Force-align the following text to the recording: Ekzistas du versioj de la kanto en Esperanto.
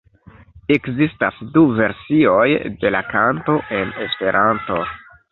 Ekzistas 0.75 1.35
du 1.57 1.61
versioj 1.79 2.47
de 2.85 2.91
la 2.95 3.01
kanto 3.11 3.57
en 3.81 3.93
Esperanto. 4.07 4.79